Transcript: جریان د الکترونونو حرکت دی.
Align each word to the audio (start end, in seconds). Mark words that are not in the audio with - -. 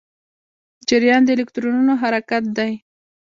جریان 0.87 1.21
د 1.25 1.29
الکترونونو 1.35 1.93
حرکت 2.01 2.43
دی. 2.57 2.71